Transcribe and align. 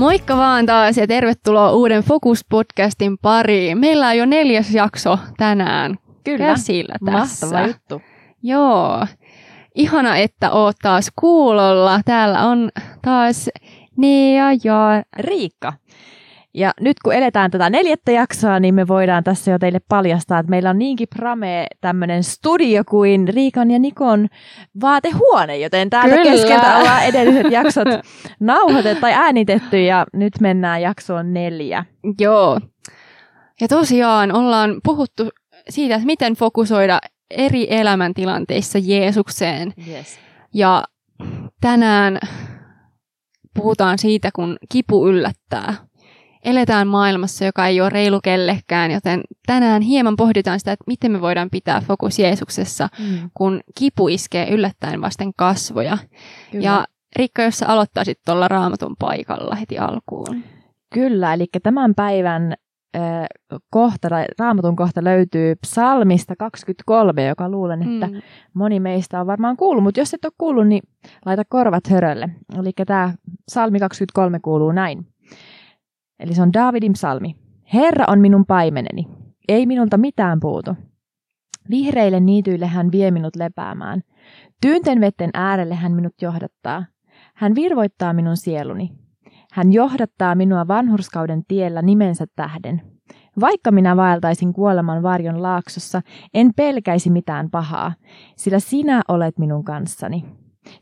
Moikka 0.00 0.36
vaan 0.36 0.66
taas 0.66 0.96
ja 0.96 1.06
tervetuloa 1.06 1.72
uuden 1.72 2.02
Focus-podcastin 2.02 3.18
pariin. 3.22 3.78
Meillä 3.78 4.08
on 4.08 4.16
jo 4.16 4.26
neljäs 4.26 4.74
jakso 4.74 5.18
tänään 5.36 5.98
Kyllä. 6.24 6.46
käsillä 6.46 6.94
tässä. 7.04 7.46
Mahtava 7.46 7.66
juttu. 7.66 8.02
Joo. 8.42 9.06
Ihana, 9.74 10.16
että 10.16 10.50
oot 10.50 10.76
taas 10.82 11.12
kuulolla. 11.16 12.00
Täällä 12.04 12.48
on 12.48 12.70
taas 13.02 13.50
Nea 13.96 14.44
ja 14.64 15.02
Riikka. 15.18 15.72
Ja 16.54 16.72
nyt 16.80 16.96
kun 17.04 17.14
eletään 17.14 17.50
tätä 17.50 17.70
neljättä 17.70 18.12
jaksoa, 18.12 18.60
niin 18.60 18.74
me 18.74 18.88
voidaan 18.88 19.24
tässä 19.24 19.50
jo 19.50 19.58
teille 19.58 19.80
paljastaa, 19.88 20.38
että 20.38 20.50
meillä 20.50 20.70
on 20.70 20.78
niinkin 20.78 21.08
prame 21.16 21.66
tämmöinen 21.80 22.24
studio 22.24 22.82
kuin 22.84 23.28
Riikan 23.28 23.70
ja 23.70 23.78
Nikon 23.78 24.28
vaatehuone, 24.80 25.58
joten 25.58 25.90
täältä 25.90 26.16
Kyllä. 26.16 26.30
keskeltä 26.30 26.76
ollaan 26.76 27.04
edelliset 27.04 27.52
jaksot 27.52 27.88
nauhoitettu 28.40 29.00
tai 29.00 29.12
äänitetty 29.12 29.82
ja 29.82 30.06
nyt 30.12 30.32
mennään 30.40 30.82
jaksoon 30.82 31.34
neljä. 31.34 31.84
Joo. 32.20 32.60
Ja 33.60 33.68
tosiaan 33.68 34.32
ollaan 34.32 34.80
puhuttu 34.84 35.28
siitä, 35.68 35.94
että 35.94 36.06
miten 36.06 36.34
fokusoida 36.34 37.00
eri 37.30 37.66
elämäntilanteissa 37.70 38.78
Jeesukseen. 38.82 39.72
Yes. 39.88 40.18
Ja 40.54 40.84
tänään 41.60 42.18
puhutaan 43.54 43.98
siitä, 43.98 44.30
kun 44.34 44.56
kipu 44.68 45.08
yllättää. 45.08 45.74
Eletään 46.44 46.88
maailmassa, 46.88 47.44
joka 47.44 47.66
ei 47.66 47.80
ole 47.80 47.90
reilu 47.90 48.20
kellekään, 48.24 48.90
joten 48.90 49.20
tänään 49.46 49.82
hieman 49.82 50.16
pohditaan 50.16 50.58
sitä, 50.58 50.72
että 50.72 50.84
miten 50.86 51.12
me 51.12 51.20
voidaan 51.20 51.48
pitää 51.50 51.80
fokus 51.80 52.18
Jeesuksessa, 52.18 52.88
Mm, 52.98 53.30
kun 53.34 53.60
kipu 53.78 54.08
iskee 54.08 54.50
yllättäen 54.50 55.00
vasten 55.00 55.30
kasvoja. 55.36 55.98
kyllä. 56.52 56.64
Ja 56.64 56.84
Rikka, 57.16 57.42
jos 57.42 57.58
sä 57.58 57.68
aloittaisit 57.68 58.18
tuolla 58.26 58.48
raamatun 58.48 58.96
paikalla 58.98 59.54
heti 59.54 59.78
alkuun. 59.78 60.44
Kyllä, 60.94 61.34
eli 61.34 61.46
tämän 61.62 61.94
päivän 61.94 62.54
äh, 62.96 63.02
kohta, 63.70 64.08
tai 64.08 64.24
raamatun 64.38 64.76
kohta 64.76 65.04
löytyy 65.04 65.54
psalmista 65.56 66.36
23, 66.36 67.26
joka 67.26 67.48
luulen, 67.48 67.82
että 67.82 68.06
Mm. 68.06 68.20
moni 68.54 68.80
meistä 68.80 69.20
on 69.20 69.26
varmaan 69.26 69.56
kuullut, 69.56 69.84
mutta 69.84 70.00
jos 70.00 70.14
et 70.14 70.24
ole 70.24 70.32
kuullut, 70.38 70.66
niin 70.66 70.82
laita 71.26 71.42
korvat 71.48 71.86
hörölle. 71.90 72.28
Eli 72.58 72.72
tämä 72.86 73.14
psalmi 73.50 73.78
23 73.78 74.40
kuuluu 74.40 74.72
näin. 74.72 75.06
Eli 76.20 76.34
se 76.34 76.42
on 76.42 76.52
Daavidin 76.52 76.92
psalmi. 76.92 77.36
Herra 77.74 78.04
on 78.08 78.20
minun 78.20 78.46
paimeneni, 78.46 79.06
ei 79.48 79.66
minulta 79.66 79.96
mitään 79.96 80.40
puutu. 80.40 80.76
Vihreille 81.70 82.20
niityille 82.20 82.66
hän 82.66 82.92
vie 82.92 83.10
minut 83.10 83.36
lepäämään. 83.36 84.00
Tyynten 84.60 85.00
vetten 85.00 85.30
äärelle 85.34 85.74
hän 85.74 85.92
minut 85.92 86.14
johdattaa. 86.22 86.84
Hän 87.34 87.54
virvoittaa 87.54 88.12
minun 88.12 88.36
sieluni. 88.36 88.90
Hän 89.52 89.72
johdattaa 89.72 90.34
minua 90.34 90.68
vanhurskauden 90.68 91.42
tiellä 91.48 91.82
nimensä 91.82 92.26
tähden. 92.36 92.82
Vaikka 93.40 93.70
minä 93.70 93.96
vaeltaisin 93.96 94.52
kuoleman 94.52 95.02
varjon 95.02 95.42
laaksossa, 95.42 96.00
en 96.34 96.50
pelkäisi 96.56 97.10
mitään 97.10 97.50
pahaa, 97.50 97.92
sillä 98.36 98.58
sinä 98.58 99.02
olet 99.08 99.38
minun 99.38 99.64
kanssani. 99.64 100.24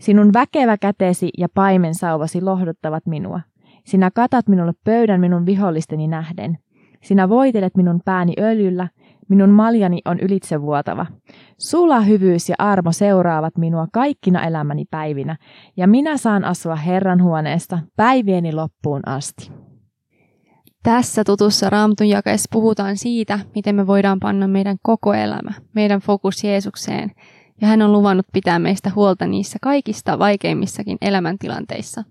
Sinun 0.01 0.33
väkevä 0.33 0.77
kätesi 0.79 1.29
ja 1.39 1.49
paimen 1.55 1.95
sauvasi 1.95 2.41
lohduttavat 2.41 3.07
minua. 3.07 3.41
Sinä 3.89 4.11
katat 4.15 4.49
minulle 4.49 4.73
pöydän 4.85 5.21
minun 5.21 5.47
vihollisteni 5.47 6.09
nähden. 6.09 6.59
Sinä 7.03 7.29
voitelet 7.29 7.77
minun 7.77 8.01
pääni 8.05 8.33
öljyllä, 8.39 8.89
minun 9.29 9.51
maljani 9.51 10.01
on 10.05 10.19
ylitsevuotava. 10.21 11.07
Sula 11.59 12.01
hyvyys 12.01 12.49
ja 12.49 12.55
armo 12.59 12.93
seuraavat 12.93 13.59
minua 13.59 13.87
kaikkina 13.93 14.47
elämäni 14.47 14.85
päivinä, 14.91 15.37
ja 15.77 15.89
minä 15.89 16.17
saan 16.17 16.45
asua 16.45 16.77
Herran 16.77 17.23
huoneesta 17.23 17.79
päivieni 17.97 18.53
loppuun 18.53 19.01
asti. 19.07 19.53
Tässä 20.83 21.25
tutussa 21.25 21.71
raamatun 21.71 22.09
jakeessa 22.09 22.49
puhutaan 22.53 22.97
siitä, 22.97 23.39
miten 23.55 23.75
me 23.75 23.87
voidaan 23.87 24.21
panna 24.21 24.49
meidän 24.49 24.77
koko 24.83 25.15
elämä, 25.15 25.51
meidän 25.75 26.01
fokus 26.01 26.45
Jeesukseen, 26.45 27.11
ja 27.61 27.69
hän 27.69 27.83
on 27.83 27.93
luvannut 27.93 28.27
pitää 28.33 28.59
meistä 28.59 28.91
huolta 28.95 29.27
niissä 29.27 29.59
kaikista 29.63 30.19
vaikeimmissakin 30.19 30.99
elämäntilanteissa. 31.01 32.05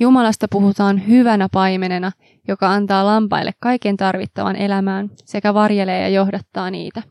Jumalasta 0.00 0.46
puhutaan 0.50 1.06
hyvänä 1.08 1.48
paimenena, 1.52 2.12
joka 2.48 2.72
antaa 2.72 3.06
lampaille 3.06 3.52
kaiken 3.60 3.96
tarvittavan 3.96 4.56
elämään 4.56 5.10
sekä 5.24 5.54
varjelee 5.54 6.02
ja 6.02 6.08
johdattaa 6.08 6.70
niitä. 6.70 7.02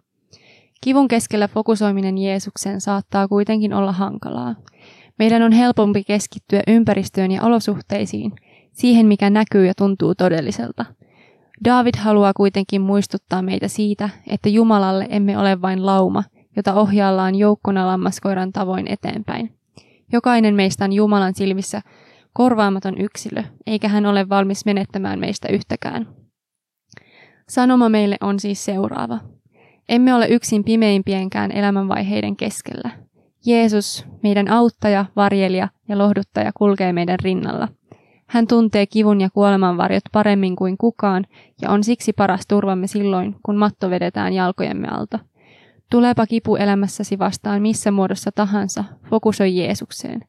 Kivun 0.82 1.08
keskellä 1.08 1.48
fokusoiminen 1.48 2.18
Jeesukseen 2.18 2.82
saattaa 2.82 3.28
kuitenkin 3.28 3.74
olla 3.74 3.92
hankalaa. 3.92 4.56
Meidän 5.20 5.42
on 5.42 5.52
helpompi 5.52 6.04
keskittyä 6.04 6.62
ympäristöön 6.68 7.32
ja 7.32 7.42
olosuhteisiin, 7.42 8.32
siihen 8.72 9.06
mikä 9.06 9.30
näkyy 9.30 9.66
ja 9.66 9.74
tuntuu 9.78 10.16
todelliselta. 10.16 10.86
David 11.66 11.96
haluaa 12.00 12.34
kuitenkin 12.34 12.82
muistuttaa 12.82 13.42
meitä 13.42 13.68
siitä, 13.68 14.10
että 14.28 14.50
Jumalalle 14.50 15.08
emme 15.10 15.38
ole 15.38 15.62
vain 15.62 15.86
lauma, 15.86 16.24
jota 16.56 16.74
ohjaillaan 16.74 17.36
joukkona 17.36 17.88
lammaskoiran 17.88 18.52
tavoin 18.52 18.88
eteenpäin. 18.88 19.54
Jokainen 20.12 20.56
meistä 20.56 20.86
on 20.86 20.94
Jumalan 20.94 21.36
silmissä 21.36 21.82
korvaamaton 22.36 23.02
yksilö, 23.02 23.44
eikä 23.68 23.88
hän 23.88 24.06
ole 24.06 24.30
valmis 24.30 24.66
menettämään 24.66 25.20
meistä 25.20 25.48
yhtäkään. 25.48 26.08
Sanoma 27.50 27.90
meille 27.90 28.18
on 28.22 28.40
siis 28.40 28.66
seuraava. 28.66 29.20
Emme 29.90 30.14
ole 30.14 30.28
yksin 30.28 30.64
pimeimpienkään 30.64 31.52
elämänvaiheiden 31.52 32.36
keskellä. 32.36 32.90
Jeesus, 33.46 34.06
meidän 34.24 34.48
auttaja, 34.48 35.06
varjelija 35.16 35.68
ja 35.90 35.98
lohduttaja 35.98 36.52
kulkee 36.58 36.94
meidän 36.94 37.20
rinnalla. 37.24 37.68
Hän 38.28 38.48
tuntee 38.48 38.86
kivun 38.86 39.22
ja 39.22 39.30
kuoleman 39.30 39.78
varjot 39.78 40.04
paremmin 40.12 40.56
kuin 40.56 40.78
kukaan 40.78 41.26
ja 41.62 41.70
on 41.70 41.84
siksi 41.84 42.14
paras 42.14 42.48
turvamme 42.48 42.88
silloin, 42.88 43.36
kun 43.44 43.56
matto 43.56 43.90
vedetään 43.90 44.34
jalkojemme 44.34 44.88
alta. 44.88 45.20
Tulepa 45.92 46.26
kipu 46.28 46.56
elämässäsi 46.56 47.20
vastaan 47.20 47.62
missä 47.62 47.92
muodossa 47.92 48.32
tahansa, 48.36 48.84
fokusoi 49.10 49.58
Jeesukseen. 49.58 50.22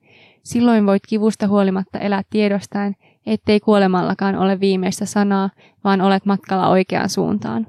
Silloin 0.47 0.87
voit 0.87 1.03
kivusta 1.09 1.49
huolimatta 1.49 1.99
elää 1.99 2.23
tiedostaen, 2.31 2.97
ettei 3.27 3.61
kuolemallakaan 3.61 4.37
ole 4.37 4.61
viimeistä 4.61 5.07
sanaa, 5.07 5.51
vaan 5.85 6.01
olet 6.01 6.27
matkalla 6.27 6.69
oikeaan 6.69 7.09
suuntaan. 7.09 7.67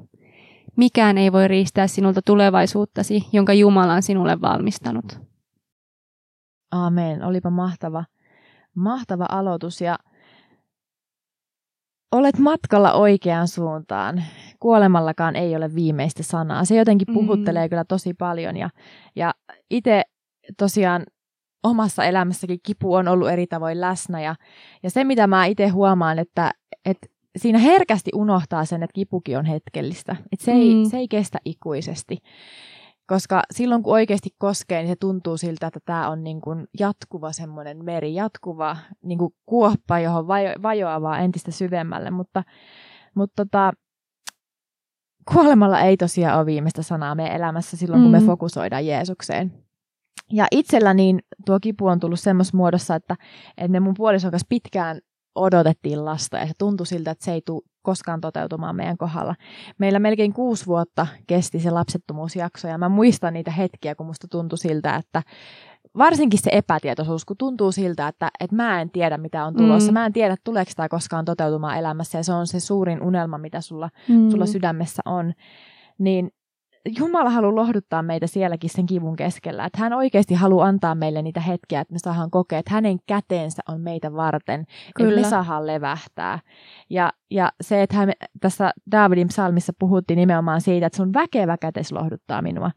Mikään 0.76 1.18
ei 1.18 1.32
voi 1.32 1.48
riistää 1.48 1.88
sinulta 1.88 2.22
tulevaisuuttasi, 2.26 3.28
jonka 3.34 3.54
Jumala 3.54 3.94
on 3.94 4.02
sinulle 4.02 4.42
valmistanut. 4.42 5.20
Aamen. 6.72 7.24
Olipa 7.24 7.50
mahtava, 7.50 8.04
mahtava 8.76 9.26
aloitus 9.30 9.82
ja 9.82 10.00
olet 12.12 12.38
matkalla 12.38 12.94
oikeaan 12.94 13.48
suuntaan. 13.48 14.24
Kuolemallakaan 14.60 15.36
ei 15.36 15.56
ole 15.56 15.76
viimeistä 15.76 16.24
sanaa. 16.24 16.66
Se 16.66 16.76
jotenkin 16.76 17.14
puhuttelee 17.14 17.66
mm. 17.66 17.70
kyllä 17.70 17.86
tosi 17.86 18.14
paljon 18.14 18.58
ja, 18.58 18.70
ja 19.16 19.34
itse 19.70 20.04
tosiaan 20.58 21.06
omassa 21.64 22.04
elämässäkin 22.06 22.60
kipu 22.64 22.94
on 22.94 23.08
ollut 23.08 23.30
eri 23.30 23.48
tavoin 23.48 23.82
läsnä 23.82 24.22
ja, 24.22 24.36
ja 24.84 24.90
se 24.90 25.04
mitä 25.04 25.28
mä 25.28 25.46
itse 25.46 25.68
huomaan, 25.68 26.20
että, 26.20 26.52
että 26.86 27.08
siinä 27.38 27.60
herkästi 27.60 28.12
unohtaa 28.16 28.66
sen, 28.66 28.84
että 28.84 28.94
kipukin 28.94 29.38
on 29.38 29.46
hetkellistä. 29.46 30.16
Että 30.32 30.46
se, 30.46 30.52
ei, 30.52 30.76
Mm. 30.76 30.90
se 30.90 30.98
ei 30.98 31.08
kestä 31.08 31.38
ikuisesti. 31.46 32.18
Koska 33.08 33.42
silloin 33.52 33.84
kun 33.84 33.94
oikeasti 33.94 34.30
koskee, 34.38 34.80
niin 34.82 34.88
se 34.92 34.96
tuntuu 35.00 35.38
siltä, 35.38 35.68
että 35.68 35.80
tämä 35.86 36.10
on 36.10 36.24
niin 36.24 36.42
kuin 36.42 36.68
jatkuva 36.80 37.32
semmoinen 37.32 37.86
meri, 37.86 38.16
jatkuva 38.16 38.78
niin 39.04 39.18
kuin 39.20 39.34
kuoppa, 39.46 40.00
johon 40.00 40.28
vajo, 40.28 40.50
vajoaa 40.62 41.02
vaan 41.02 41.22
entistä 41.24 41.52
syvemmälle. 41.52 42.12
Mutta, 42.12 42.44
mutta 43.16 43.46
tota, 43.46 43.72
kuolemalla 45.34 45.80
ei 45.82 45.98
tosiaan 45.98 46.38
ole 46.38 46.46
viimeistä 46.46 46.82
sanaa 46.82 47.16
meidän 47.16 47.36
elämässä 47.36 47.78
silloin, 47.78 48.02
kun 48.02 48.12
me 48.12 48.20
Mm. 48.20 48.26
fokusoidaan 48.26 48.86
Jeesukseen. 48.86 49.67
Ja 50.32 50.48
itsellä 50.52 50.94
niin 50.94 51.20
tuo 51.46 51.60
kipu 51.60 51.88
on 51.88 52.00
tullut 52.00 52.20
semmoisessa 52.20 52.58
muodossa, 52.58 52.96
että, 52.96 53.16
että 53.58 53.68
me 53.72 53.80
mun 53.80 53.94
puolison 53.98 54.32
kanssa 54.32 54.48
pitkään 54.50 55.00
odotettiin 55.36 56.06
lasta 56.06 56.38
ja 56.38 56.48
se 56.48 56.54
tuntui 56.58 56.86
siltä, 56.88 57.12
että 57.12 57.26
se 57.26 57.32
ei 57.32 57.42
tule 57.46 57.62
koskaan 57.82 58.22
toteutumaan 58.22 58.76
meidän 58.76 58.98
kohdalla. 58.98 59.36
Meillä 59.78 60.00
melkein 60.00 60.34
kuusi 60.34 60.66
vuotta 60.66 61.08
kesti 61.28 61.60
se 61.60 61.72
lapsettomuusjakso 61.72 62.68
ja 62.68 62.78
mä 62.78 62.90
muistan 62.90 63.34
niitä 63.34 63.52
hetkiä, 63.52 63.96
kun 63.96 64.06
musta 64.06 64.28
tuntui 64.28 64.58
siltä, 64.58 64.96
että 64.96 65.24
varsinkin 65.98 66.40
se 66.44 66.50
epätietoisuus, 66.54 67.26
kun 67.26 67.38
tuntuu 67.38 67.72
siltä, 67.72 68.08
että, 68.08 68.30
että 68.40 68.56
mä 68.56 68.82
en 68.82 68.90
tiedä 68.90 69.18
mitä 69.18 69.46
on 69.46 69.56
tulossa. 69.56 69.92
Mm. 69.92 69.94
Mä 69.94 70.06
en 70.06 70.14
tiedä, 70.14 70.36
tuleeko 70.44 70.72
tämä 70.76 70.90
koskaan 70.90 71.26
toteutumaan 71.26 71.78
elämässä 71.78 72.18
ja 72.18 72.24
se 72.24 72.34
on 72.34 72.48
se 72.48 72.60
suurin 72.60 73.02
unelma, 73.02 73.38
mitä 73.38 73.62
sulla, 73.62 73.90
Mm. 74.08 74.30
sulla 74.32 74.46
sydämessä 74.46 75.02
on. 75.06 75.34
Niin 75.98 76.32
Jumala 76.98 77.30
haluaa 77.30 77.56
lohduttaa 77.56 78.04
meitä 78.04 78.28
sielläkin 78.28 78.70
sen 78.70 78.86
kivun 78.86 79.16
keskellä. 79.16 79.66
Että 79.66 79.80
hän 79.80 79.94
oikeasti 79.94 80.34
haluaa 80.34 80.68
antaa 80.68 80.96
meille 80.96 81.22
niitä 81.22 81.40
hetkiä, 81.40 81.82
että 81.82 81.94
me 81.94 82.00
saadaan 82.00 82.32
kokea, 82.32 82.60
että 82.60 82.74
hänen 82.74 82.98
käteensä 83.08 83.62
on 83.70 83.82
meitä 83.82 84.14
varten, 84.14 84.66
Kyllä. 84.96 85.10
että 85.10 85.22
me 85.22 85.30
saadaan 85.30 85.68
levähtää. 85.68 86.40
Ja, 86.90 87.14
ja 87.32 87.52
se, 87.62 87.82
että 87.82 87.96
hän, 87.96 88.12
tässä 88.40 88.72
Davidin 88.92 89.28
psalmissa 89.28 89.74
puhuttiin 89.80 90.18
nimenomaan 90.18 90.62
siitä, 90.62 90.86
että 90.86 90.98
sun 90.98 91.14
väkevä 91.14 91.58
kätes 91.58 91.92
lohduttaa 91.92 92.42
minua. 92.42 92.72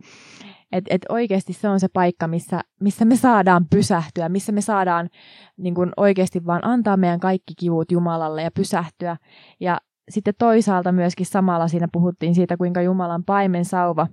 Että 0.73 0.95
et 0.95 1.03
oikeasti 1.09 1.53
se 1.53 1.69
on 1.69 1.81
se 1.81 1.89
paikka, 1.89 2.29
missä, 2.29 2.61
missä 2.81 3.05
me 3.05 3.17
saadaan 3.17 3.67
pysähtyä, 3.71 4.29
missä 4.29 4.53
me 4.53 4.61
saadaan 4.61 5.09
niin 5.57 5.75
kun 5.75 5.93
oikeasti 5.97 6.47
vaan 6.47 6.65
antaa 6.65 6.97
meidän 6.97 7.21
kaikki 7.21 7.55
kivut 7.59 7.93
Jumalalle 7.93 8.43
ja 8.43 8.51
pysähtyä. 8.51 9.17
Ja 9.61 9.79
sitten 10.11 10.35
toisaalta 10.39 10.93
myöskin 10.93 11.27
samalla 11.27 11.69
siinä 11.69 11.89
puhuttiin 11.93 12.35
siitä, 12.35 12.57
kuinka 12.57 12.83
Jumalan 12.83 13.25
paimen 13.25 13.65
sauva 13.65 14.07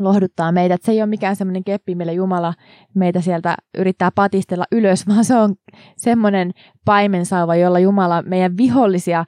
lohduttaa 0.00 0.52
meidät. 0.52 0.82
Se 0.82 0.92
ei 0.92 1.02
ole 1.02 1.06
mikään 1.06 1.36
semmoinen 1.36 1.64
keppi, 1.64 1.94
millä 1.94 2.12
Jumala 2.12 2.54
meitä 2.94 3.20
sieltä 3.20 3.56
yrittää 3.78 4.10
patistella 4.14 4.64
ylös, 4.72 5.06
vaan 5.08 5.24
se 5.24 5.36
on 5.36 5.54
semmoinen 5.96 6.52
paimensauva, 6.84 7.56
jolla 7.56 7.78
Jumala 7.78 8.22
meidän 8.22 8.56
vihollisia 8.56 9.24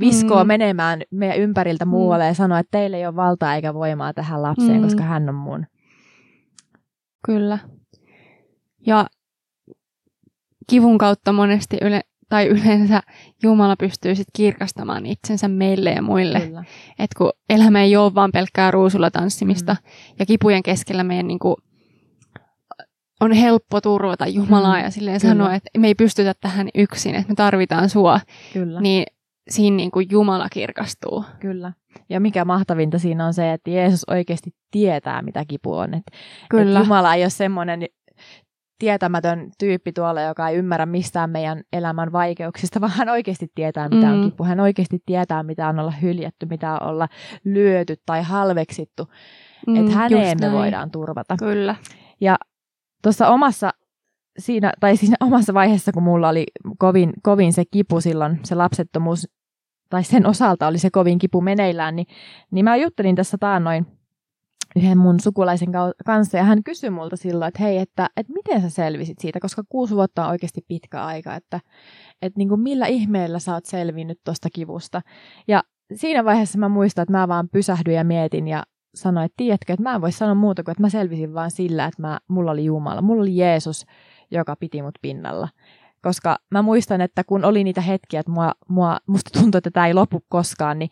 viskoo 0.00 0.44
mm. 0.44 0.48
menemään 0.48 1.02
meidän 1.10 1.38
ympäriltä 1.38 1.84
mm. 1.84 1.88
muualle 1.88 2.26
ja 2.26 2.34
sanoo, 2.34 2.58
että 2.58 2.78
teillä 2.78 2.96
ei 2.96 3.06
ole 3.06 3.16
valtaa 3.16 3.54
eikä 3.54 3.74
voimaa 3.74 4.12
tähän 4.12 4.42
lapseen, 4.42 4.76
mm. 4.76 4.82
koska 4.82 5.02
hän 5.02 5.28
on 5.28 5.34
mun. 5.34 5.66
Kyllä. 7.26 7.58
Ja 8.86 9.06
kivun 10.70 10.98
kautta 10.98 11.32
monesti 11.32 11.76
yle, 11.82 12.00
tai 12.28 12.46
yleensä 12.46 13.02
Jumala 13.42 13.76
pystyy 13.76 14.14
sit 14.14 14.28
kirkastamaan 14.36 15.06
itsensä 15.06 15.48
meille 15.48 15.90
ja 15.90 16.02
muille. 16.02 16.38
että 16.98 17.18
kun 17.18 17.32
elämä 17.50 17.82
ei 17.82 17.96
ole 17.96 18.14
vaan 18.14 18.32
pelkkää 18.32 18.70
ruusulla 18.70 19.10
tanssimista 19.10 19.72
mm. 19.72 20.14
ja 20.18 20.26
kipujen 20.26 20.62
keskellä 20.62 21.04
meidän 21.04 21.26
niinku, 21.26 21.56
on 23.20 23.32
helppo 23.32 23.80
turvata 23.80 24.26
Jumalaa 24.26 24.76
mm. 24.76 24.84
ja 24.84 24.90
silleen 24.90 25.20
Kyllä. 25.20 25.34
sanoa, 25.34 25.54
että 25.54 25.70
me 25.78 25.86
ei 25.86 25.94
pystytä 25.94 26.34
tähän 26.40 26.68
yksin, 26.74 27.14
että 27.14 27.28
me 27.28 27.34
tarvitaan 27.34 27.88
sua. 27.88 28.20
Kyllä. 28.52 28.80
Niin 28.80 29.04
siinä 29.48 29.76
niin 29.76 29.90
kuin 29.90 30.06
Jumala 30.10 30.48
kirkastuu. 30.52 31.24
Kyllä. 31.40 31.72
Ja 32.08 32.20
mikä 32.20 32.44
mahtavinta 32.44 32.98
siinä 32.98 33.26
on 33.26 33.34
se, 33.34 33.52
että 33.52 33.70
Jeesus 33.70 34.04
oikeasti 34.10 34.50
tietää, 34.70 35.22
mitä 35.22 35.44
kipu 35.48 35.74
on. 35.74 35.94
Että, 35.94 36.12
Kyllä. 36.50 36.70
Että 36.70 36.84
Jumala 36.84 37.14
ei 37.14 37.22
ole 37.22 37.30
semmoinen 37.30 37.86
tietämätön 38.78 39.50
tyyppi 39.58 39.92
tuolla, 39.92 40.22
joka 40.22 40.48
ei 40.48 40.56
ymmärrä 40.56 40.86
mistään 40.86 41.30
meidän 41.30 41.62
elämän 41.72 42.12
vaikeuksista, 42.12 42.80
vaan 42.80 42.92
hän 42.92 43.08
oikeasti 43.08 43.52
tietää, 43.54 43.88
mitä 43.88 44.10
on 44.10 44.18
mm. 44.18 44.24
kipu. 44.24 44.44
Hän 44.44 44.60
oikeasti 44.60 44.98
tietää, 45.06 45.42
mitä 45.42 45.68
on 45.68 45.78
olla 45.78 45.90
hyljätty, 45.90 46.46
mitä 46.46 46.72
on 46.72 46.88
olla 46.88 47.08
lyöty 47.44 47.96
tai 48.06 48.22
halveksittu. 48.22 49.08
Mm, 49.66 49.76
että 49.76 49.92
häneen 49.92 50.38
me 50.40 50.52
voidaan 50.52 50.90
turvata. 50.90 51.36
Kyllä. 51.38 51.74
Ja 52.20 52.36
tuossa 53.02 53.28
omassa 53.28 53.70
siinä, 54.38 54.72
tai 54.80 54.96
siinä 54.96 55.16
omassa 55.20 55.54
vaiheessa, 55.54 55.92
kun 55.92 56.02
mulla 56.02 56.28
oli 56.28 56.46
kovin, 56.78 57.12
kovin 57.22 57.52
se 57.52 57.64
kipu 57.70 58.00
silloin, 58.00 58.40
se 58.44 58.54
lapsettomuus, 58.54 59.28
tai 59.90 60.04
sen 60.04 60.26
osalta 60.26 60.66
oli 60.66 60.78
se 60.78 60.90
kovin 60.90 61.18
kipu 61.18 61.40
meneillään, 61.40 61.96
niin, 61.96 62.06
niin 62.50 62.64
mä 62.64 62.76
juttelin 62.76 63.16
tässä 63.16 63.38
taannoin 63.40 63.86
yhden 64.76 64.98
mun 64.98 65.20
sukulaisen 65.20 65.68
kanssa 66.06 66.36
ja 66.36 66.44
hän 66.44 66.62
kysyi 66.64 66.90
multa 66.90 67.16
silloin, 67.16 67.48
että 67.48 67.62
hei, 67.62 67.78
että, 67.78 68.08
että 68.16 68.32
miten 68.32 68.62
sä 68.62 68.70
selvisit 68.70 69.18
siitä, 69.18 69.40
koska 69.40 69.62
kuusi 69.68 69.94
vuotta 69.94 70.24
on 70.24 70.30
oikeasti 70.30 70.60
pitkä 70.68 71.04
aika, 71.04 71.34
että, 71.34 71.60
että 72.22 72.38
niin 72.38 72.48
kuin 72.48 72.60
millä 72.60 72.86
ihmeellä 72.86 73.38
sä 73.38 73.54
oot 73.54 73.64
selvinnyt 73.64 74.20
tuosta 74.24 74.48
kivusta. 74.52 75.02
Ja 75.48 75.62
siinä 75.94 76.24
vaiheessa 76.24 76.58
mä 76.58 76.68
muistan, 76.68 77.02
että 77.02 77.12
mä 77.12 77.28
vaan 77.28 77.48
pysähdyin 77.48 77.96
ja 77.96 78.04
mietin 78.04 78.48
ja 78.48 78.62
sanoin, 78.94 79.24
että 79.24 79.34
tiedätkö, 79.36 79.72
että 79.72 79.82
mä 79.82 79.94
en 79.94 80.00
voi 80.00 80.12
sanoa 80.12 80.34
muuta 80.34 80.62
kuin, 80.64 80.72
että 80.72 80.82
mä 80.82 80.88
selvisin 80.88 81.34
vaan 81.34 81.50
sillä, 81.50 81.84
että 81.84 82.02
mä, 82.02 82.18
mulla 82.28 82.50
oli 82.50 82.64
Jumala, 82.64 83.02
mulla 83.02 83.22
oli 83.22 83.36
Jeesus, 83.36 83.86
joka 84.30 84.56
piti 84.56 84.82
mut 84.82 84.98
pinnalla. 85.02 85.48
Koska 86.02 86.38
mä 86.50 86.62
muistan, 86.62 87.00
että 87.00 87.24
kun 87.24 87.44
oli 87.44 87.64
niitä 87.64 87.80
hetkiä, 87.80 88.20
että 88.20 88.32
mua, 88.32 88.52
mua, 88.68 88.98
musta 89.06 89.40
tuntui, 89.40 89.58
että 89.58 89.70
tämä 89.70 89.86
ei 89.86 89.94
lopu 89.94 90.24
koskaan, 90.28 90.78
niin 90.78 90.90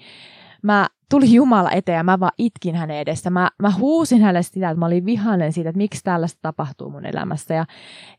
mä 0.62 0.88
tuli 1.10 1.34
Jumala 1.34 1.70
eteen 1.70 1.96
ja 1.96 2.02
mä 2.02 2.20
vaan 2.20 2.32
itkin 2.38 2.74
hänen 2.74 2.96
edessä. 2.96 3.30
Mä, 3.30 3.50
mä 3.62 3.70
huusin 3.70 4.20
hänelle 4.20 4.42
sitä, 4.42 4.70
että 4.70 4.78
mä 4.78 4.86
olin 4.86 5.06
vihainen 5.06 5.52
siitä, 5.52 5.70
että 5.70 5.78
miksi 5.78 6.00
tällaista 6.04 6.38
tapahtuu 6.42 6.90
mun 6.90 7.06
elämässä. 7.06 7.54
Ja, 7.54 7.64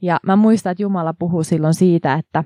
ja 0.01 0.19
mä 0.25 0.35
muistan, 0.35 0.71
että 0.71 0.83
Jumala 0.83 1.13
puhuu 1.13 1.43
silloin 1.43 1.73
siitä, 1.73 2.13
että, 2.13 2.43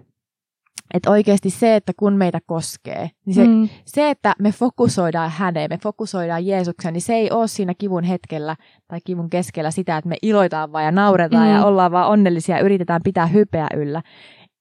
että 0.94 1.12
oikeasti 1.12 1.50
se, 1.50 1.76
että 1.76 1.92
kun 1.98 2.14
meitä 2.14 2.40
koskee, 2.46 3.10
niin 3.26 3.34
se, 3.34 3.48
mm. 3.48 3.70
se, 3.86 4.10
että 4.10 4.36
me 4.40 4.52
fokusoidaan 4.52 5.32
häneen, 5.32 5.70
me 5.70 5.78
fokusoidaan 5.78 6.46
Jeesukseen, 6.46 6.94
niin 6.94 7.02
se 7.02 7.14
ei 7.14 7.32
ole 7.32 7.48
siinä 7.48 7.74
kivun 7.78 8.04
hetkellä 8.04 8.56
tai 8.88 9.00
kivun 9.06 9.30
keskellä 9.30 9.72
sitä, 9.72 9.98
että 9.98 10.10
me 10.10 10.16
iloitaan 10.22 10.72
vaan 10.72 10.86
ja 10.86 10.92
nauretaan 10.92 11.48
mm. 11.48 11.54
ja 11.54 11.66
ollaan 11.66 11.92
vaan 11.92 12.10
onnellisia 12.10 12.58
ja 12.58 12.64
yritetään 12.64 13.02
pitää 13.04 13.28
hypeä 13.28 13.68
yllä. 13.76 14.02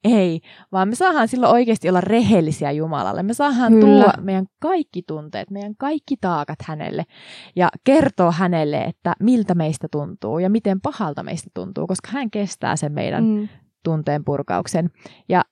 Ei, 0.05 0.41
vaan 0.73 0.89
me 0.89 0.95
saadaan 0.95 1.29
silloin 1.29 1.53
oikeasti 1.53 1.89
olla 1.89 2.01
rehellisiä 2.01 2.73
Jumalalle. 2.73 3.23
Me 3.23 3.35
saadaan 3.35 3.73
Kyllä. 3.73 4.05
tuoda 4.05 4.23
meidän 4.23 4.47
kaikki 4.61 5.03
tunteet, 5.03 5.51
meidän 5.51 5.77
kaikki 5.77 6.17
taakat 6.17 6.59
hänelle 6.65 7.05
ja 7.57 7.69
kertoa 7.85 8.33
hänelle, 8.33 8.81
että 8.81 9.15
miltä 9.21 9.55
meistä 9.55 9.89
tuntuu 9.91 10.39
ja 10.39 10.51
miten 10.51 10.81
pahalta 10.81 11.23
meistä 11.23 11.51
tuntuu, 11.55 11.87
koska 11.87 12.11
hän 12.13 12.31
kestää 12.31 12.77
sen 12.77 12.93
meidän 12.93 13.25
mm. 13.25 13.49
tunteen 13.85 14.25
purkauksen. 14.25 14.91
Ja 15.29 15.43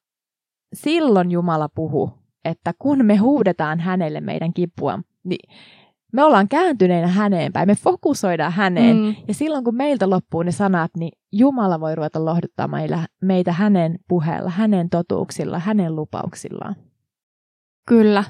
silloin 0.75 1.31
Jumala 1.31 1.69
puhuu, 1.69 2.11
että 2.45 2.75
kun 2.79 3.05
me 3.05 3.17
huudetaan 3.17 3.81
hänelle 3.81 4.21
meidän 4.21 4.55
kipua, 4.55 4.99
niin 5.25 5.55
me 6.13 6.25
ollaan 6.25 6.49
kääntyneenä 6.49 7.07
häneen 7.07 7.53
päin, 7.53 7.69
me 7.69 7.75
fokusoidaan 7.75 8.53
häneen. 8.53 8.97
Mm. 8.97 9.15
Ja 9.29 9.35
silloin 9.35 9.65
kun 9.65 9.77
meiltä 9.77 10.11
loppuu 10.11 10.43
ne 10.43 10.53
sanat, 10.53 10.91
niin 10.97 11.13
Jumala 11.33 11.81
voi 11.81 11.95
ruveta 11.95 12.25
lohduttamaan 12.25 12.83
meitä, 12.83 13.09
meitä 13.23 13.53
hänen 13.53 13.99
puheella, 14.09 14.51
hänen 14.51 14.91
totuuksilla, 14.91 15.59
hänen 15.59 15.97
lupauksillaan. 15.97 16.77
Kyllä. 17.89 18.25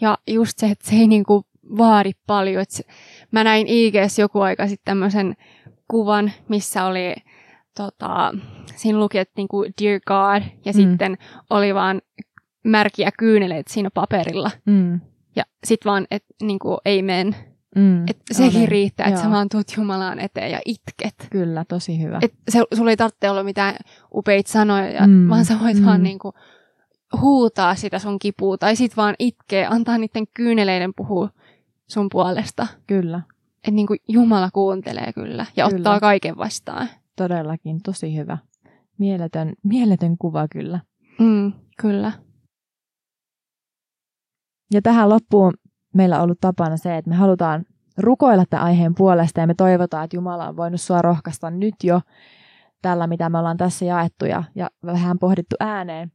Ja 0.00 0.18
just 0.26 0.58
se, 0.58 0.66
että 0.66 0.90
se 0.90 0.96
ei 0.96 1.06
niinku 1.06 1.42
vaadi 1.78 2.12
paljon. 2.26 2.62
Että 2.62 2.92
mä 3.30 3.44
näin 3.44 3.66
IGS 3.68 4.18
joku 4.18 4.40
aika 4.40 4.66
sitten 4.66 4.84
tämmöisen 4.84 5.34
kuvan, 5.90 6.32
missä 6.48 6.84
oli, 6.84 7.14
tota, 7.76 8.34
siinä 8.76 8.98
luki, 8.98 9.18
että 9.18 9.32
niinku 9.36 9.64
Dear 9.82 10.00
God, 10.06 10.42
ja 10.64 10.72
mm. 10.72 10.76
sitten 10.76 11.18
oli 11.50 11.74
vaan 11.74 12.02
märkiä 12.64 13.10
kyyneleitä 13.18 13.72
siinä 13.72 13.90
paperilla. 13.94 14.50
Mm. 14.66 15.00
Ja 15.36 15.44
sit 15.64 15.80
vaan, 15.84 16.06
että 16.10 16.34
niinku, 16.42 16.78
amen. 16.98 17.36
Mm, 17.76 18.02
että 18.08 18.22
sekin 18.32 18.56
olen. 18.56 18.68
riittää, 18.68 19.06
että 19.06 19.22
sä 19.22 19.30
vaan 19.30 19.48
tuut 19.48 19.66
Jumalaan 19.76 20.20
eteen 20.20 20.50
ja 20.50 20.60
itket. 20.64 21.14
Kyllä, 21.30 21.64
tosi 21.68 22.02
hyvä. 22.02 22.18
Et 22.22 22.34
se, 22.48 22.62
sulla 22.74 22.90
ei 22.90 22.96
tarvitse 22.96 23.30
olla 23.30 23.44
mitään 23.44 23.74
upeita 24.14 24.52
sanoja, 24.52 25.06
mm, 25.06 25.28
vaan 25.28 25.44
sä 25.44 25.60
voit 25.60 25.78
mm. 25.78 25.84
vaan 25.84 26.02
niinku 26.02 26.32
huutaa 27.20 27.74
sitä 27.74 27.98
sun 27.98 28.18
kipua, 28.18 28.58
tai 28.58 28.76
sit 28.76 28.96
vaan 28.96 29.14
itkee, 29.18 29.66
antaa 29.66 29.98
niiden 29.98 30.24
kyyneleiden 30.34 30.92
puhua 30.96 31.28
sun 31.86 32.08
puolesta. 32.08 32.66
Kyllä. 32.86 33.20
Että 33.56 33.70
niinku 33.70 33.94
Jumala 34.08 34.50
kuuntelee 34.50 35.12
kyllä 35.12 35.46
ja 35.56 35.68
kyllä. 35.68 35.78
ottaa 35.78 36.00
kaiken 36.00 36.36
vastaan. 36.36 36.88
Todellakin, 37.16 37.82
tosi 37.82 38.16
hyvä. 38.16 38.38
Mieletön, 38.98 39.52
mieletön 39.62 40.18
kuva 40.18 40.48
kyllä. 40.48 40.80
Mm, 41.18 41.52
kyllä. 41.80 42.12
Ja 44.72 44.82
tähän 44.82 45.08
loppuun 45.08 45.52
meillä 45.94 46.16
on 46.16 46.22
ollut 46.22 46.40
tapana 46.40 46.76
se, 46.76 46.96
että 46.96 47.10
me 47.10 47.16
halutaan 47.16 47.64
rukoilla 47.98 48.44
tämän 48.50 48.64
aiheen 48.64 48.94
puolesta 48.94 49.40
ja 49.40 49.46
me 49.46 49.54
toivotaan, 49.54 50.04
että 50.04 50.16
Jumala 50.16 50.48
on 50.48 50.56
voinut 50.56 50.80
sua 50.80 51.02
rohkaista 51.02 51.50
nyt 51.50 51.74
jo 51.82 52.00
tällä, 52.82 53.06
mitä 53.06 53.28
me 53.28 53.38
ollaan 53.38 53.56
tässä 53.56 53.84
jaettu 53.84 54.24
ja, 54.24 54.44
ja 54.54 54.70
vähän 54.86 55.18
pohdittu 55.18 55.56
ääneen. 55.60 56.12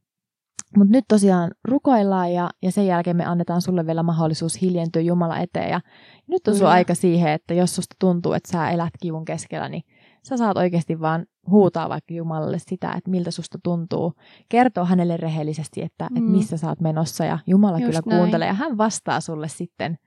Mutta 0.76 0.92
nyt 0.92 1.04
tosiaan 1.08 1.50
rukoillaan 1.64 2.32
ja, 2.32 2.50
ja 2.62 2.72
sen 2.72 2.86
jälkeen 2.86 3.16
me 3.16 3.24
annetaan 3.24 3.62
sulle 3.62 3.86
vielä 3.86 4.02
mahdollisuus 4.02 4.60
hiljentyä 4.62 5.02
Jumala 5.02 5.38
eteen. 5.38 5.70
Ja 5.70 5.80
nyt 6.26 6.48
on 6.48 6.56
sun 6.56 6.68
aika 6.68 6.94
siihen, 6.94 7.32
että 7.32 7.54
jos 7.54 7.74
susta 7.74 7.96
tuntuu, 7.98 8.32
että 8.32 8.52
sä 8.52 8.70
elät 8.70 8.90
kivun 9.02 9.24
keskellä, 9.24 9.68
niin 9.68 9.82
sä 10.28 10.36
saat 10.36 10.56
oikeasti 10.56 11.00
vaan 11.00 11.26
huutaa 11.50 11.88
vaikka 11.88 12.14
Jumalalle 12.14 12.58
sitä, 12.58 12.92
että 12.92 13.10
miltä 13.10 13.30
susta 13.30 13.58
tuntuu. 13.62 14.12
Kertoo 14.48 14.84
hänelle 14.84 15.16
rehellisesti, 15.16 15.82
että, 15.82 16.08
mm. 16.10 16.16
että 16.16 16.30
missä 16.30 16.56
sä 16.56 16.68
oot 16.68 16.80
menossa 16.80 17.24
ja 17.24 17.38
Jumala 17.46 17.78
Just 17.78 17.86
kyllä 17.86 18.00
näin. 18.06 18.20
kuuntelee 18.20 18.48
ja 18.48 18.54
hän 18.54 18.78
vastaa 18.78 19.20
sulle 19.20 19.48
sitten 19.48 19.98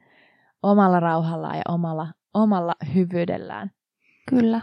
omalla 0.64 1.00
rauhallaan 1.00 1.58
ja 1.58 1.64
omalla, 1.70 2.08
omalla 2.34 2.76
hyvyydellään. 2.96 3.72
Kyllä. 4.30 4.62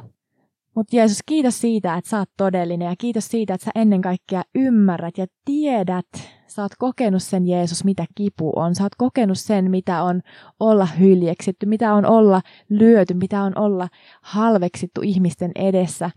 Mutta 0.74 0.96
Jeesus, 0.96 1.18
kiitos 1.26 1.60
siitä, 1.60 1.96
että 1.96 2.10
sä 2.10 2.18
oot 2.18 2.30
todellinen 2.36 2.88
ja 2.88 2.94
kiitos 2.98 3.28
siitä, 3.28 3.54
että 3.54 3.64
sä 3.64 3.70
ennen 3.74 4.00
kaikkea 4.00 4.42
ymmärrät 4.54 5.18
ja 5.18 5.26
tiedät, 5.44 6.06
sä 6.46 6.62
oot 6.62 6.72
kokenut 6.78 7.22
sen 7.22 7.46
Jeesus, 7.46 7.84
mitä 7.84 8.04
kipu 8.14 8.52
on. 8.56 8.74
Sä 8.74 8.82
oot 8.82 8.94
kokenut 8.94 9.38
sen, 9.38 9.70
mitä 9.70 10.02
on 10.02 10.20
olla 10.60 10.86
hyljeksitty, 10.86 11.66
mitä 11.66 11.94
on 11.94 12.06
olla 12.06 12.40
lyöty, 12.68 13.14
mitä 13.14 13.42
on 13.42 13.58
olla 13.58 13.88
halveksittu 14.22 15.00
ihmisten 15.04 15.50
edessä. 15.54 16.10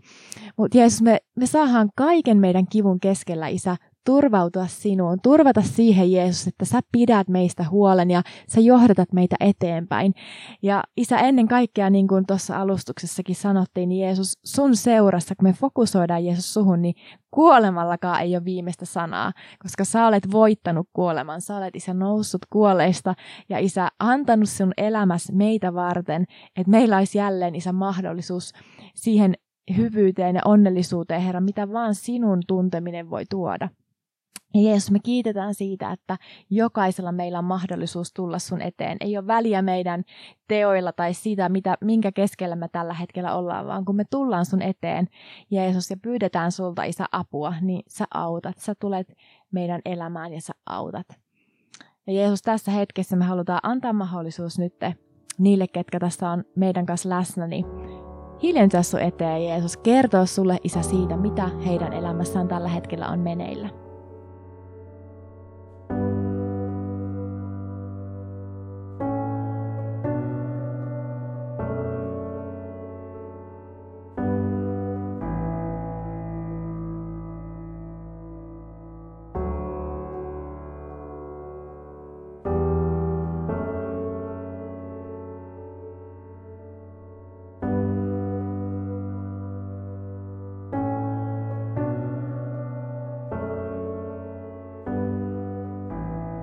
Mutta 0.56 0.78
Jeesus, 0.78 1.02
me, 1.02 1.18
me 1.36 1.46
saadaan 1.46 1.90
kaiken 1.96 2.38
meidän 2.38 2.66
kivun 2.72 3.00
keskellä, 3.00 3.48
Isä, 3.48 3.76
turvautua 4.04 4.66
sinuun, 4.66 5.18
turvata 5.22 5.62
siihen 5.62 6.12
Jeesus, 6.12 6.46
että 6.46 6.64
sä 6.64 6.80
pidät 6.92 7.28
meistä 7.28 7.64
huolen 7.70 8.10
ja 8.10 8.22
sä 8.48 8.60
johdatat 8.60 9.12
meitä 9.12 9.36
eteenpäin. 9.40 10.14
Ja 10.62 10.82
Isä, 10.96 11.18
ennen 11.18 11.48
kaikkea, 11.48 11.90
niin 11.90 12.08
kuin 12.08 12.26
tuossa 12.26 12.60
alustuksessakin 12.60 13.36
sanottiin, 13.36 13.88
niin 13.88 14.00
Jeesus, 14.00 14.38
sun 14.44 14.76
seurassa, 14.76 15.34
kun 15.34 15.48
me 15.48 15.52
fokusoidaan 15.52 16.24
Jeesus 16.24 16.54
suhun, 16.54 16.82
niin 16.82 16.94
kuolemallakaan 17.30 18.20
ei 18.20 18.36
ole 18.36 18.44
viimeistä 18.44 18.84
sanaa, 18.84 19.32
koska 19.62 19.84
sä 19.84 20.06
olet 20.06 20.32
voittanut 20.32 20.88
kuoleman, 20.92 21.40
sä 21.40 21.56
olet 21.56 21.76
Isä 21.76 21.94
noussut 21.94 22.42
kuolleista 22.50 23.14
ja 23.48 23.58
Isä 23.58 23.88
antanut 23.98 24.48
sinun 24.48 24.72
elämässä 24.76 25.32
meitä 25.32 25.74
varten, 25.74 26.24
että 26.56 26.70
meillä 26.70 26.96
olisi 26.96 27.18
jälleen 27.18 27.54
Isä 27.54 27.72
mahdollisuus 27.72 28.52
siihen 28.94 29.34
hyvyyteen 29.76 30.34
ja 30.34 30.42
onnellisuuteen, 30.44 31.20
Herra, 31.22 31.40
mitä 31.40 31.72
vaan 31.72 31.94
sinun 31.94 32.40
tunteminen 32.46 33.10
voi 33.10 33.24
tuoda. 33.30 33.68
Ja 34.54 34.60
Jeesus, 34.60 34.90
me 34.90 34.98
kiitetään 34.98 35.54
siitä, 35.54 35.92
että 35.92 36.16
jokaisella 36.50 37.12
meillä 37.12 37.38
on 37.38 37.44
mahdollisuus 37.44 38.12
tulla 38.12 38.38
sun 38.38 38.62
eteen. 38.62 38.96
Ei 39.00 39.18
ole 39.18 39.26
väliä 39.26 39.62
meidän 39.62 40.04
teoilla 40.48 40.92
tai 40.92 41.14
sitä, 41.14 41.48
mitä, 41.48 41.78
minkä 41.80 42.12
keskellä 42.12 42.56
me 42.56 42.68
tällä 42.68 42.94
hetkellä 42.94 43.34
ollaan, 43.34 43.66
vaan 43.66 43.84
kun 43.84 43.96
me 43.96 44.04
tullaan 44.10 44.46
sun 44.46 44.62
eteen, 44.62 45.08
Jeesus, 45.50 45.90
ja 45.90 45.96
pyydetään 46.02 46.52
sulta, 46.52 46.84
Isä, 46.84 47.06
apua, 47.12 47.54
niin 47.60 47.82
sä 47.88 48.04
autat. 48.14 48.58
Sä 48.58 48.74
tulet 48.74 49.12
meidän 49.52 49.80
elämään 49.84 50.32
ja 50.32 50.40
sä 50.40 50.52
autat. 50.66 51.06
Ja 52.06 52.12
Jeesus, 52.12 52.42
tässä 52.42 52.70
hetkessä 52.70 53.16
me 53.16 53.24
halutaan 53.24 53.60
antaa 53.62 53.92
mahdollisuus 53.92 54.58
nyt 54.58 54.74
niille, 55.38 55.68
ketkä 55.68 56.00
tässä 56.00 56.30
on 56.30 56.44
meidän 56.56 56.86
kanssa 56.86 57.08
läsnä, 57.08 57.46
niin 57.46 57.66
hiljentää 58.42 58.82
sun 58.82 59.00
eteen 59.00 59.44
Jeesus, 59.44 59.76
kertoa 59.76 60.26
sulle 60.26 60.58
Isä 60.64 60.82
siitä, 60.82 61.16
mitä 61.16 61.48
heidän 61.66 61.92
elämässään 61.92 62.48
tällä 62.48 62.68
hetkellä 62.68 63.08
on 63.08 63.18
meneillä. 63.18 63.83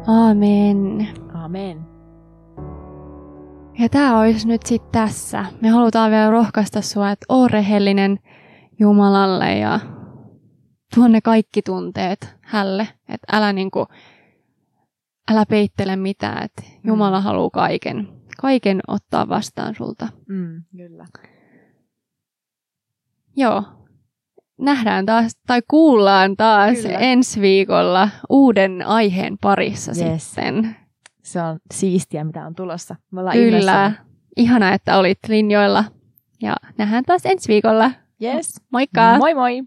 Aamen. 0.08 1.08
Amen. 1.34 1.86
Ja 3.80 3.90
tämä 3.90 4.20
olisi 4.20 4.48
nyt 4.48 4.66
sitten 4.66 4.92
tässä. 4.92 5.46
Me 5.62 5.70
halutaan 5.70 6.12
vielä 6.12 6.32
rohkaista 6.32 6.82
sinua, 6.82 7.12
että 7.12 7.26
ole 7.30 7.48
rehellinen 7.48 8.20
Jumalalle 8.80 9.58
ja 9.58 9.80
tuonne 10.96 11.22
kaikki 11.22 11.62
tunteet 11.62 12.36
hälle. 12.42 12.88
Että 13.10 13.38
älä 13.38 13.54
niinku, 13.54 13.88
älä 15.32 15.46
peittele 15.46 15.96
mitään, 15.96 16.44
että. 16.44 16.64
Jumala 16.84 17.20
mm. 17.20 17.24
haluaa 17.24 17.50
kaiken. 17.50 18.08
Kaiken 18.42 18.82
ottaa 18.88 19.30
vastaan 19.30 19.76
sulta. 19.76 20.08
Mm, 20.30 20.64
kyllä. 20.78 21.06
Joo, 23.36 23.64
nähdään 24.62 25.06
taas 25.06 25.32
tai 25.48 25.62
kuullaan 25.68 26.38
taas 26.38 26.78
Kyllä. 26.78 26.98
ensi 26.98 27.42
viikolla 27.42 28.10
uuden 28.30 28.88
aiheen 28.88 29.38
parissa 29.38 29.92
yes. 30.06 30.26
sitten. 30.26 30.76
Se 31.24 31.42
on 31.42 31.60
siistiä, 31.74 32.24
mitä 32.24 32.46
on 32.46 32.56
tulossa. 32.56 32.96
Me 33.12 33.22
Kyllä. 33.32 33.60
Ihana, 33.60 33.92
Ihana, 34.38 34.74
että 34.74 34.98
olit 34.98 35.20
linjoilla. 35.28 35.84
Ja 36.42 36.56
nähdään 36.78 37.04
taas 37.04 37.26
ensi 37.26 37.48
viikolla. 37.48 37.92
Yes. 38.24 38.62
Moikka! 38.72 39.18
Moi 39.18 39.34
moi! 39.34 39.64